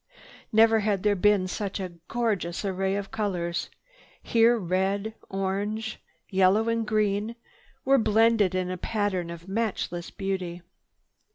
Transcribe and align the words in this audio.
Never 0.51 0.79
had 0.79 1.03
there 1.03 1.15
been 1.15 1.47
such 1.47 1.79
a 1.79 1.89
gorgeous 2.07 2.65
array 2.65 2.95
of 2.95 3.11
colors. 3.11 3.69
Here 4.23 4.57
red, 4.57 5.13
orange, 5.29 5.99
yellow 6.31 6.67
and 6.69 6.87
green 6.87 7.35
were 7.85 7.99
blended 7.99 8.55
in 8.55 8.71
a 8.71 8.77
pattern 8.77 9.29
of 9.29 9.47
matchless 9.47 10.09
beauty. 10.09 10.63